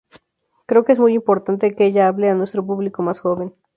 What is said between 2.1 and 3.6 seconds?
a nuestro público más joven.